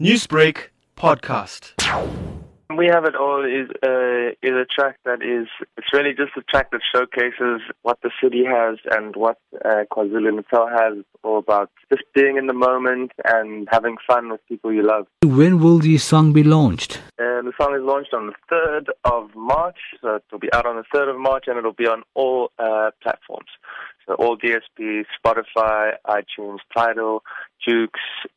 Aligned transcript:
Newsbreak 0.00 0.70
podcast. 0.96 1.74
We 2.76 2.86
have 2.86 3.04
it 3.04 3.14
all 3.14 3.44
is 3.44 3.70
uh, 3.80 4.34
is 4.42 4.52
a 4.52 4.64
track 4.64 4.98
that 5.04 5.22
is 5.22 5.46
it's 5.76 5.92
really 5.92 6.10
just 6.10 6.32
a 6.36 6.42
track 6.42 6.72
that 6.72 6.80
showcases 6.92 7.60
what 7.82 8.00
the 8.02 8.10
city 8.20 8.44
has 8.44 8.78
and 8.90 9.14
what 9.14 9.38
uh, 9.64 9.84
KwaZulu 9.92 10.34
Natal 10.34 10.66
has 10.66 11.04
all 11.22 11.38
about 11.38 11.70
just 11.90 12.02
being 12.12 12.36
in 12.38 12.48
the 12.48 12.52
moment 12.52 13.12
and 13.24 13.68
having 13.70 13.96
fun 14.04 14.32
with 14.32 14.40
people 14.48 14.72
you 14.72 14.82
love. 14.82 15.06
When 15.22 15.60
will 15.60 15.78
the 15.78 15.96
song 15.98 16.32
be 16.32 16.42
launched? 16.42 16.93
Song 17.58 17.74
is 17.74 17.82
launched 17.82 18.14
on 18.14 18.26
the 18.28 18.34
third 18.48 18.90
of 19.04 19.34
March, 19.34 19.78
so 20.00 20.16
it'll 20.16 20.38
be 20.38 20.52
out 20.52 20.66
on 20.66 20.76
the 20.76 20.84
third 20.92 21.08
of 21.08 21.16
March 21.18 21.44
and 21.46 21.58
it'll 21.58 21.72
be 21.72 21.86
on 21.86 22.02
all 22.14 22.50
uh, 22.58 22.90
platforms. 23.02 23.48
So 24.06 24.14
all 24.14 24.36
DSP, 24.36 25.04
Spotify, 25.18 25.92
iTunes, 26.06 26.58
Tidal, 26.76 27.22
Joox, 27.66 27.90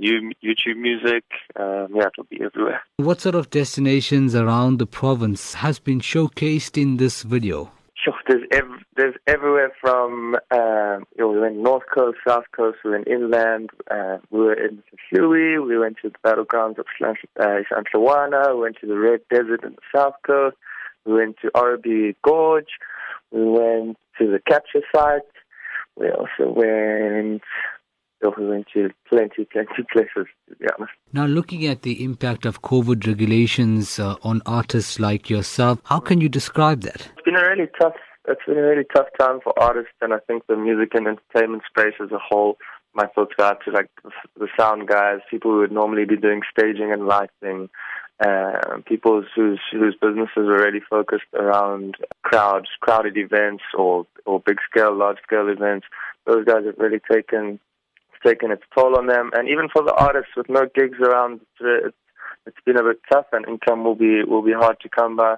YouTube 0.00 0.76
Music. 0.76 1.24
Um, 1.56 1.88
yeah, 1.94 2.06
it'll 2.06 2.28
be 2.30 2.40
everywhere. 2.42 2.82
What 2.98 3.20
sort 3.20 3.34
of 3.34 3.50
destinations 3.50 4.34
around 4.34 4.78
the 4.78 4.86
province 4.86 5.54
has 5.54 5.78
been 5.78 6.00
showcased 6.00 6.80
in 6.80 6.98
this 6.98 7.22
video? 7.22 7.72
Sure, 8.04 8.14
there's 8.28 8.46
ev- 8.52 8.84
there's 8.96 9.16
everywhere 9.26 9.72
from 9.80 10.36
uh, 10.52 10.98
you 11.16 11.18
know, 11.18 11.28
we 11.30 11.40
went 11.40 11.56
north 11.56 11.82
coast, 11.92 12.18
south 12.26 12.44
coast, 12.54 12.78
we 12.84 12.92
went 12.92 13.08
inland, 13.08 13.70
uh, 13.90 14.18
we 14.30 14.38
were 14.38 14.54
in 14.54 14.82
Louis, 15.10 15.58
we 15.58 15.76
went 15.76 15.96
to 16.02 16.10
the 16.10 16.18
battlegrounds 16.24 16.78
of 16.78 16.86
uh, 17.40 18.54
we 18.54 18.60
went 18.60 18.76
to 18.80 18.86
the 18.86 18.98
Red 18.98 19.20
Desert 19.30 19.64
in 19.64 19.72
the 19.72 19.82
south 19.92 20.14
coast, 20.24 20.56
we 21.06 21.14
went 21.14 21.38
to 21.42 21.50
Oribi 21.56 22.14
Gorge, 22.22 22.70
we 23.32 23.44
went 23.44 23.98
to 24.18 24.30
the 24.30 24.40
capture 24.46 24.82
site, 24.94 25.22
we 25.96 26.08
also 26.10 26.52
went 26.52 27.42
we 28.38 28.48
went 28.48 28.66
to 28.74 28.90
plenty, 29.08 29.44
plenty 29.44 29.82
places, 29.92 30.26
to 30.48 30.56
be 30.56 30.66
honest. 30.76 30.92
Now, 31.12 31.26
looking 31.26 31.66
at 31.66 31.82
the 31.82 32.04
impact 32.04 32.46
of 32.46 32.62
COVID 32.62 33.06
regulations 33.06 33.98
uh, 33.98 34.16
on 34.22 34.42
artists 34.46 34.98
like 34.98 35.30
yourself, 35.30 35.80
how 35.84 36.00
can 36.00 36.20
you 36.20 36.28
describe 36.28 36.82
that? 36.82 37.08
It's 37.16 37.24
been 37.24 37.36
a 37.36 37.42
really 37.42 37.68
tough. 37.80 37.94
It's 38.26 38.40
been 38.46 38.58
a 38.58 38.62
really 38.62 38.84
tough 38.94 39.06
time 39.18 39.40
for 39.42 39.58
artists, 39.58 39.94
and 40.02 40.12
I 40.12 40.18
think 40.26 40.46
the 40.46 40.56
music 40.56 40.94
and 40.94 41.06
entertainment 41.06 41.62
space 41.68 41.94
as 42.02 42.10
a 42.12 42.18
whole. 42.18 42.58
My 42.94 43.06
thoughts 43.06 43.32
go 43.36 43.44
out 43.44 43.58
to 43.64 43.70
like 43.70 43.90
the 44.38 44.48
sound 44.58 44.88
guys, 44.88 45.20
people 45.30 45.52
who 45.52 45.58
would 45.58 45.72
normally 45.72 46.04
be 46.04 46.16
doing 46.16 46.40
staging 46.50 46.92
and 46.92 47.06
lighting, 47.06 47.68
uh, 48.20 48.78
people 48.86 49.24
whose 49.34 49.60
whose 49.72 49.96
businesses 50.00 50.36
are 50.36 50.62
really 50.62 50.80
focused 50.90 51.30
around 51.34 51.96
crowds, 52.22 52.68
crowded 52.80 53.16
events, 53.16 53.62
or 53.76 54.06
or 54.26 54.40
big 54.40 54.58
scale, 54.68 54.94
large 54.94 55.18
scale 55.22 55.48
events. 55.48 55.86
Those 56.26 56.44
guys 56.44 56.64
have 56.66 56.78
really 56.78 57.00
taken 57.10 57.60
taken 58.24 58.50
its 58.50 58.62
toll 58.76 58.96
on 58.96 59.06
them, 59.06 59.30
and 59.34 59.48
even 59.48 59.68
for 59.72 59.82
the 59.82 59.94
artists 59.94 60.32
with 60.36 60.48
no 60.48 60.66
gigs 60.74 60.98
around, 61.00 61.40
it's, 61.60 61.96
it's 62.46 62.56
been 62.64 62.78
a 62.78 62.82
bit 62.82 63.00
tough, 63.10 63.26
and 63.32 63.46
income 63.46 63.84
will 63.84 63.94
be 63.94 64.24
will 64.24 64.42
be 64.42 64.52
hard 64.52 64.80
to 64.80 64.88
come 64.88 65.16
by. 65.16 65.36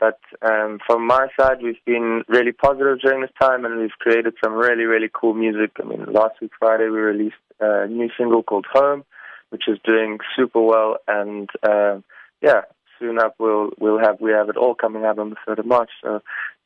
But 0.00 0.18
um, 0.42 0.80
from 0.84 1.06
my 1.06 1.28
side, 1.38 1.62
we've 1.62 1.84
been 1.86 2.24
really 2.26 2.50
positive 2.50 2.98
during 3.00 3.20
this 3.20 3.30
time, 3.40 3.64
and 3.64 3.78
we've 3.78 3.98
created 4.00 4.34
some 4.42 4.54
really, 4.54 4.84
really 4.84 5.08
cool 5.12 5.32
music. 5.32 5.70
I 5.80 5.84
mean, 5.84 6.06
last 6.12 6.40
week 6.40 6.50
Friday 6.58 6.88
we 6.88 6.98
released 6.98 7.36
a 7.60 7.86
new 7.86 8.08
single 8.18 8.42
called 8.42 8.66
Home, 8.72 9.04
which 9.50 9.68
is 9.68 9.78
doing 9.84 10.18
super 10.36 10.60
well, 10.60 10.96
and 11.06 11.48
uh, 11.62 12.00
yeah, 12.40 12.62
soon 12.98 13.18
up 13.18 13.34
we'll 13.38 13.70
we'll 13.78 13.98
have 13.98 14.20
we 14.20 14.32
have 14.32 14.48
it 14.48 14.56
all 14.56 14.74
coming 14.74 15.04
out 15.04 15.18
on 15.18 15.30
the 15.30 15.36
third 15.46 15.58
of 15.58 15.66
March. 15.66 15.90
So, 16.02 16.20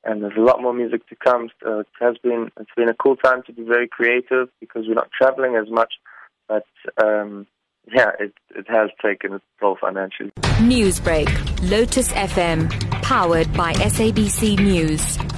and 0.06 0.22
there's 0.22 0.36
a 0.36 0.40
lot 0.40 0.62
more 0.62 0.72
music 0.72 1.06
to 1.08 1.16
come. 1.16 1.50
So 1.62 1.80
it 1.80 1.88
has 2.00 2.16
been 2.18 2.50
it's 2.58 2.70
been 2.76 2.88
a 2.88 2.94
cool 2.94 3.16
time 3.16 3.42
to 3.46 3.52
be 3.52 3.62
very 3.62 3.88
creative 3.88 4.48
because 4.60 4.84
we're 4.86 4.94
not 4.94 5.10
traveling 5.10 5.56
as 5.56 5.68
much, 5.70 5.94
but 6.48 6.64
um, 7.02 7.46
yeah, 7.92 8.10
it 8.18 8.32
it 8.54 8.66
has 8.68 8.90
taken 9.04 9.34
its 9.34 9.44
toll 9.60 9.76
financially. 9.80 10.30
Newsbreak, 10.60 11.28
Lotus 11.70 12.12
FM, 12.12 12.70
powered 13.02 13.52
by 13.54 13.74
SABC 13.74 14.58
News. 14.58 15.35